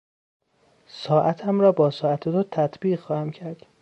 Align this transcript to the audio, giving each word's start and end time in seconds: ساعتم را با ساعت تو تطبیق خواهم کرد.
ساعتم 0.87 1.59
را 1.59 1.71
با 1.71 1.91
ساعت 1.91 2.19
تو 2.19 2.43
تطبیق 2.43 2.99
خواهم 2.99 3.31
کرد. 3.31 3.65